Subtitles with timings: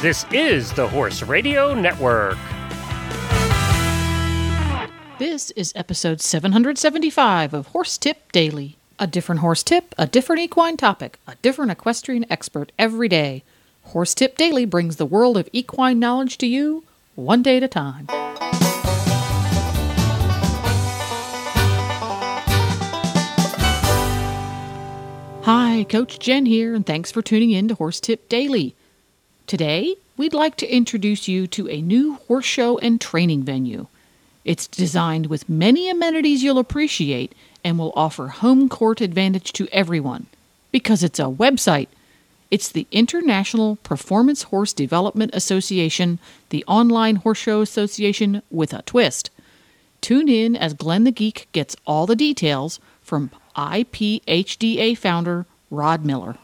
[0.00, 2.38] This is the Horse Radio Network.
[5.18, 8.76] This is episode 775 of Horse Tip Daily.
[9.00, 13.42] A different horse tip, a different equine topic, a different equestrian expert every day.
[13.86, 16.84] Horse Tip Daily brings the world of equine knowledge to you
[17.16, 18.06] one day at a time.
[25.42, 28.76] Hi, Coach Jen here, and thanks for tuning in to Horse Tip Daily.
[29.48, 33.86] Today, we'd like to introduce you to a new horse show and training venue.
[34.44, 37.34] It's designed with many amenities you'll appreciate
[37.64, 40.26] and will offer home court advantage to everyone
[40.70, 41.88] because it's a website.
[42.50, 46.18] It's the International Performance Horse Development Association,
[46.50, 49.30] the online horse show association with a twist.
[50.02, 56.36] Tune in as Glenn the Geek gets all the details from IPHDA founder Rod Miller.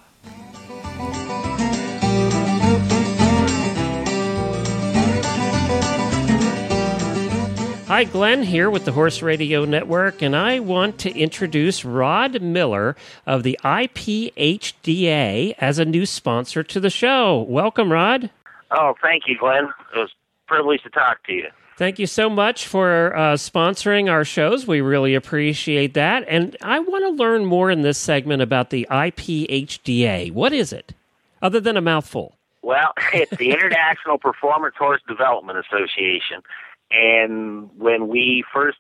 [7.95, 12.97] Hi, Glenn here with the Horse Radio Network, and I want to introduce Rod Miller
[13.25, 17.42] of the IPHDA as a new sponsor to the show.
[17.48, 18.31] Welcome, Rod.
[18.73, 19.67] Oh, thank you, Glenn.
[19.95, 21.47] It was a privilege to talk to you.
[21.78, 24.67] Thank you so much for uh, sponsoring our shows.
[24.67, 26.25] We really appreciate that.
[26.27, 30.33] And I want to learn more in this segment about the IPHDA.
[30.33, 30.95] What is it,
[31.41, 32.34] other than a mouthful?
[32.62, 36.42] Well, it's the International Performance Horse Development Association.
[36.90, 38.78] And when we first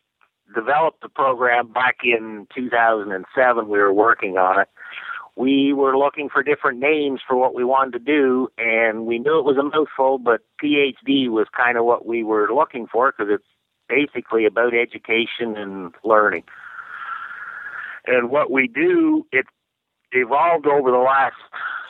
[0.54, 4.68] developed the program back in 2007, we were working on it.
[5.36, 9.38] We were looking for different names for what we wanted to do, and we knew
[9.38, 13.32] it was a mouthful, but PhD was kind of what we were looking for because
[13.34, 13.44] it's
[13.88, 16.44] basically about education and learning.
[18.06, 19.46] And what we do, it
[20.12, 21.34] evolved over the last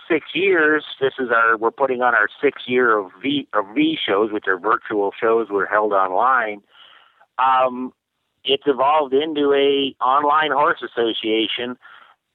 [0.08, 0.84] six years.
[1.00, 4.44] This is our we're putting on our six year of V of V shows, which
[4.46, 5.48] are virtual shows.
[5.50, 6.62] We're held online.
[7.38, 7.92] Um,
[8.44, 11.76] it's evolved into a online horse association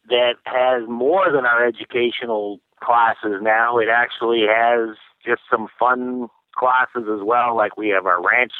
[0.10, 3.78] that has more than our educational classes now.
[3.78, 7.56] It actually has just some fun classes as well.
[7.56, 8.54] Like we have our ranch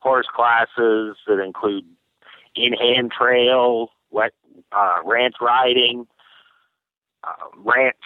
[0.00, 1.84] horse classes that include
[2.54, 4.32] in-hand trail, what
[4.72, 6.06] uh, ranch riding,
[7.24, 7.96] uh, ranch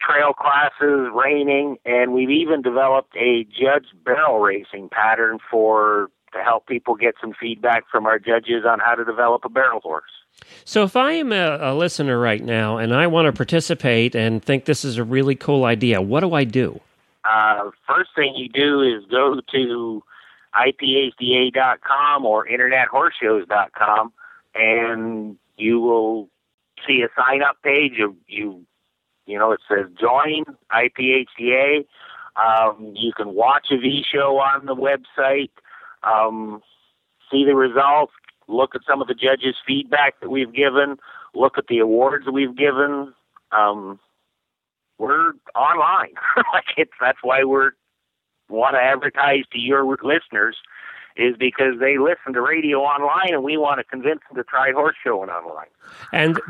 [0.00, 6.66] trail classes, reining, and we've even developed a judge barrel racing pattern for to help
[6.66, 10.10] people get some feedback from our judges on how to develop a barrel horse.
[10.64, 14.42] So, if I am a, a listener right now and I want to participate and
[14.42, 16.80] think this is a really cool idea, what do I do?
[17.28, 20.02] Uh, first thing you do is go to
[20.54, 24.12] IPHDA.com or InternetHorseShows.com,
[24.54, 26.28] and you will
[26.86, 27.92] see a sign up page.
[27.96, 28.64] You, you
[29.28, 31.84] you know, it says join IPHDA.
[32.42, 35.50] Um, you can watch a V show on the website,
[36.02, 36.62] um,
[37.30, 38.12] see the results,
[38.46, 40.96] look at some of the judges' feedback that we've given,
[41.34, 43.12] look at the awards we've given.
[43.52, 44.00] Um,
[44.98, 46.14] we're online.
[46.52, 47.72] like it's that's why we're
[48.48, 50.56] want to advertise to your listeners
[51.18, 54.70] is because they listen to radio online and we want to convince them to try
[54.72, 55.66] horse showing online.
[56.12, 56.40] And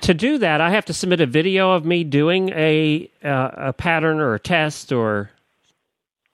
[0.00, 3.72] to do that, I have to submit a video of me doing a uh, a
[3.72, 5.30] pattern or a test or.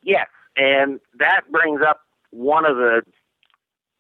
[0.03, 0.27] Yes,
[0.57, 3.03] and that brings up one of the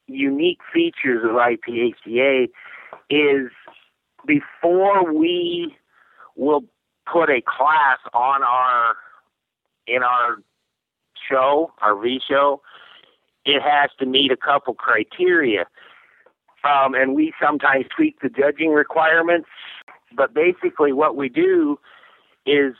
[0.06, 2.48] unique features of IPHDA
[3.10, 3.50] is
[4.26, 5.76] before we
[6.34, 6.64] will
[7.12, 8.94] put a class on our
[9.86, 10.38] in our
[11.28, 12.62] show, our V show,
[13.44, 15.66] it has to meet a couple criteria.
[16.64, 19.48] Um, and we sometimes tweak the judging requirements,
[20.16, 21.78] but basically what we do
[22.46, 22.74] is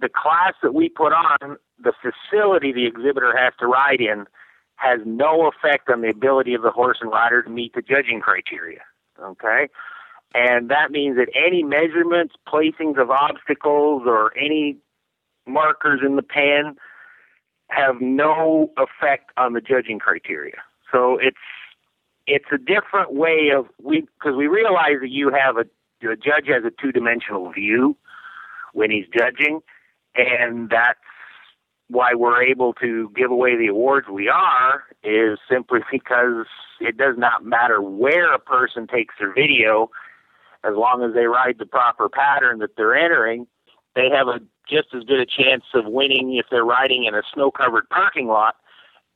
[0.00, 4.26] the class that we put on, the facility the exhibitor has to ride in,
[4.76, 8.20] has no effect on the ability of the horse and rider to meet the judging
[8.20, 8.80] criteria.
[9.20, 9.68] Okay?
[10.34, 14.76] And that means that any measurements, placings of obstacles, or any
[15.46, 16.76] markers in the pen
[17.74, 20.56] have no effect on the judging criteria.
[20.92, 21.36] So it's
[22.26, 25.64] it's a different way of we because we realize that you have a
[26.00, 27.96] the judge has a two dimensional view
[28.72, 29.60] when he's judging,
[30.14, 30.98] and that's
[31.88, 36.46] why we're able to give away the awards we are is simply because
[36.80, 39.90] it does not matter where a person takes their video
[40.64, 43.46] as long as they ride the proper pattern that they're entering
[43.94, 47.22] they have a just as good a chance of winning if they're riding in a
[47.34, 48.56] snow covered parking lot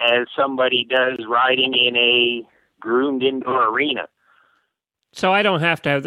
[0.00, 2.46] as somebody does riding in a
[2.80, 4.06] groomed indoor arena.
[5.12, 6.06] So I don't have to have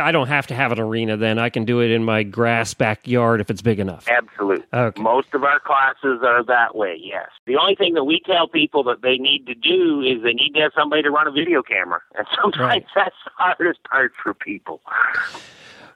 [0.00, 1.38] I don't have to have an arena then.
[1.38, 4.08] I can do it in my grass backyard if it's big enough.
[4.08, 4.64] Absolutely.
[4.72, 5.00] Okay.
[5.02, 7.28] Most of our classes are that way, yes.
[7.46, 10.54] The only thing that we tell people that they need to do is they need
[10.54, 12.00] to have somebody to run a video camera.
[12.16, 12.86] And sometimes Right.
[12.94, 14.80] that's the hardest part for people.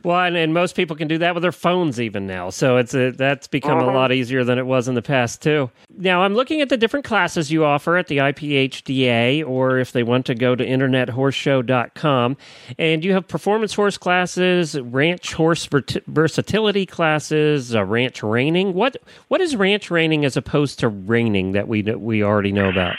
[0.05, 2.51] Well, and, and most people can do that with their phones even now.
[2.51, 3.95] So it's a, that's become a Mhm.
[3.95, 5.71] lot easier than it was in the past too.
[5.97, 10.03] Now I'm looking at the different classes you offer at the IPHDA, or if they
[10.03, 12.37] want to go to internethorse.show.com,
[12.79, 18.75] and you have performance horse classes, ranch horse vert- versatility classes, uh, ranch reining.
[18.75, 18.97] What
[19.29, 22.97] what is ranch reining as opposed to reining that we we already know about?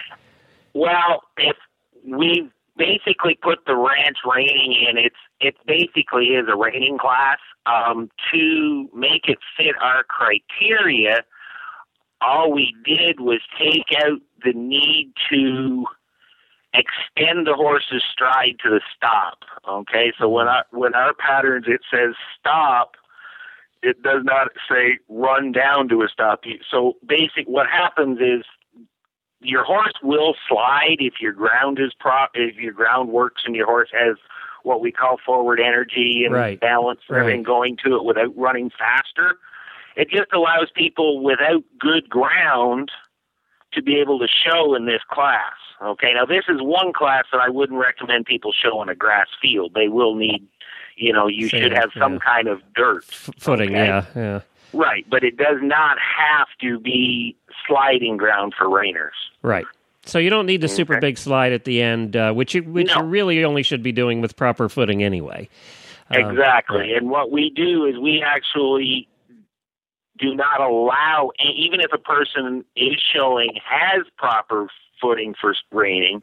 [0.74, 1.56] Well, if
[2.06, 7.40] we basically put the ranch reining in, it's it basically is a reining class.
[7.66, 11.24] Um, to make it fit our criteria,
[12.22, 15.86] all we did was take out the need to
[16.74, 19.40] extend the horse's stride to the stop.
[19.68, 22.96] Okay, so when our when our patterns it says stop,
[23.81, 26.42] it does not say run down to a stop.
[26.69, 28.44] So basic, what happens is
[29.44, 33.66] your horse will slide if your ground is prop if your ground works and your
[33.66, 34.18] horse has
[34.63, 36.60] what we call forward energy and Right.
[36.60, 39.38] balance and everything going to it without running faster.
[39.95, 42.92] It just allows people without good ground
[43.74, 45.54] to be able to show in this class.
[45.81, 49.28] Okay, now this is one class that I wouldn't recommend people show in a grass
[49.42, 49.74] field.
[49.75, 50.48] They will need,
[50.95, 52.19] you know, you Sand, should have some yeah.
[52.19, 53.04] kind of dirt.
[53.10, 53.86] F- footing, Okay.
[53.88, 54.40] yeah, yeah.
[54.74, 57.36] Right, but it does not have to be
[57.68, 59.12] sliding ground for reiners.
[59.42, 59.66] Right.
[60.06, 62.88] So you don't need the super big slide at the end, uh, which you, which
[62.88, 62.98] No.
[62.98, 65.48] you really only should be doing with proper footing anyway.
[66.10, 66.94] Um, Exactly.
[66.94, 69.08] And what we do is we actually
[70.20, 74.68] do not allow, even if a person is showing has proper
[75.02, 76.22] footing for reining,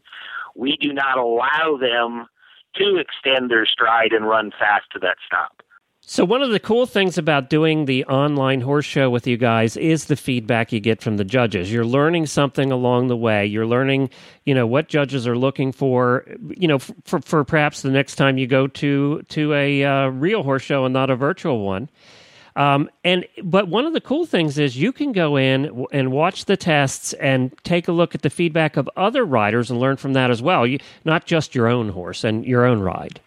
[0.55, 2.27] we do not allow them
[2.77, 5.63] to extend their stride and run fast to that stop.
[6.13, 9.77] So one of the cool things about doing the online horse show with you guys
[9.77, 11.73] is the feedback you get from the judges.
[11.73, 13.47] You're learning something along the way.
[13.47, 14.11] You're learning,
[14.45, 18.39] you know, what judges are looking for, you know, for, for perhaps the next time
[18.39, 21.89] you go to to a uh, real horse show and not a virtual one.
[22.57, 26.47] Um, and but one of the cool things is you can go in and watch
[26.47, 30.15] the tests and take a look at the feedback of other riders and learn from
[30.15, 30.67] that as well.
[30.67, 33.21] You, not just your own horse and your own ride.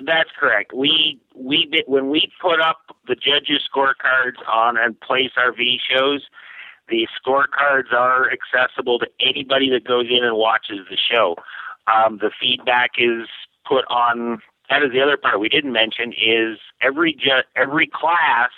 [0.00, 0.72] That's correct.
[0.74, 5.78] We we did, when we put up the judges' scorecards on and place our V
[5.88, 6.22] shows,
[6.88, 11.36] the scorecards are accessible to anybody that goes in and watches the show.
[11.86, 13.28] Um, the feedback is
[13.66, 14.40] put on.
[14.70, 18.50] That is the other part we didn't mention is every ju- every class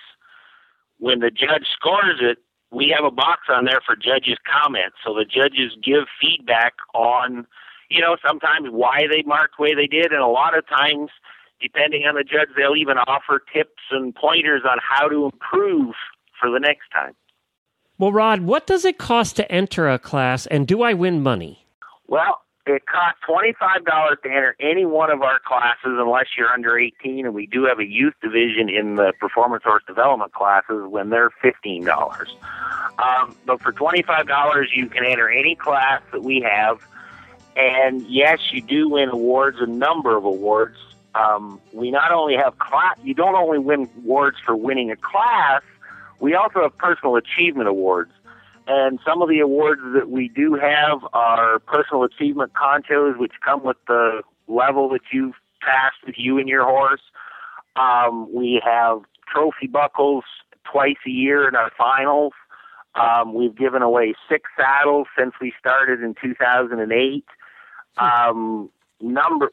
[0.98, 2.38] when the judge scores it,
[2.70, 4.96] we have a box on there for judges' comments.
[5.04, 7.46] So the judges give feedback on,
[7.90, 11.10] you know, sometimes why they marked the way they did, and a lot of times,
[11.60, 15.94] depending on the judge, they'll even offer tips and pointers on how to improve
[16.40, 17.14] for the next time.
[17.98, 21.66] Well, Rod, what does it cost to enter a class, and do I win money?
[22.08, 26.52] Well, it costs twenty five dollars to enter any one of our classes unless you're
[26.52, 30.82] under eighteen, and we do have a youth division in the performance horse development classes
[30.88, 32.34] when they're fifteen dollars.
[32.98, 36.80] Um, but for twenty five dollars, you can enter any class that we have,
[37.56, 40.76] and yes, you do win awards, a number of awards.
[41.14, 45.62] Um, we not only have class, you don't only win awards for winning a class,
[46.20, 48.12] we also have personal achievement awards.
[48.66, 53.62] And some of the awards that we do have are personal achievement conchos, which come
[53.62, 57.02] with the level that you've passed with you and your horse.
[57.76, 60.24] Um, we have trophy buckles
[60.64, 62.32] twice a year in our finals.
[62.94, 67.24] Um, we've given away six saddles since we started in 2008.
[67.98, 69.52] Um, number,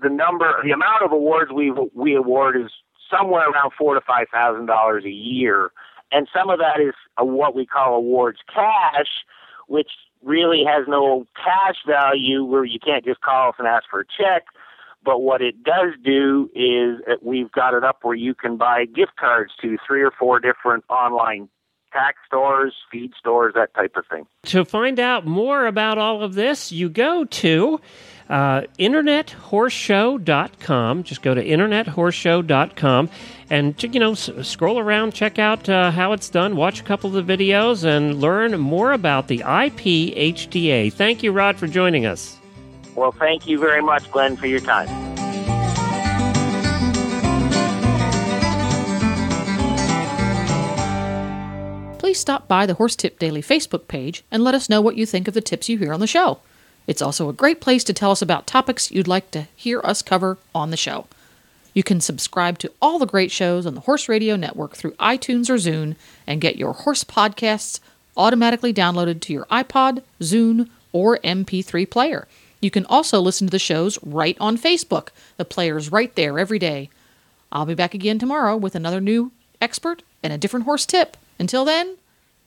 [0.00, 2.70] the number, the amount of awards we we award is
[3.10, 5.72] somewhere around four to five thousand dollars a year
[6.12, 9.24] and some of that is a, what we call awards cash,
[9.68, 9.90] which
[10.22, 14.04] really has no cash value where you can't just call us and ask for a
[14.04, 14.44] check.
[15.02, 19.12] But what it does do is we've got it up where you can buy gift
[19.18, 21.48] cards to three or four different online
[21.92, 24.26] tack stores, feed stores, that type of thing.
[24.44, 27.80] To find out more about all of this, you go to
[28.28, 31.02] uh, internethorseshow.com.
[31.02, 33.10] Just go to internethorseshow.com
[33.50, 37.16] and you know s- scroll around, check out uh, how it's done, watch a couple
[37.16, 40.92] of the videos, and learn more about the IPHDA.
[40.92, 42.36] Thank you, Rod, for joining us.
[42.94, 45.09] Well, thank you very much, Glenn, for your time.
[52.20, 55.26] Stop by the Horse Tip Daily Facebook page and let us know what you think
[55.26, 56.40] of the tips you hear on the show.
[56.86, 60.02] It's also a great place to tell us about topics you'd like to hear us
[60.02, 61.06] cover on the show.
[61.72, 65.48] You can subscribe to all the great shows on the Horse Radio Network through iTunes
[65.48, 65.96] or Zune
[66.26, 67.80] and get your horse podcasts
[68.16, 72.26] automatically downloaded to your iPod, Zune, or MP3 player.
[72.60, 75.08] You can also listen to the shows right on Facebook.
[75.36, 76.90] The player's right there every day.
[77.52, 81.16] I'll be back again tomorrow with another new expert and a different horse tip.
[81.38, 81.96] Until then,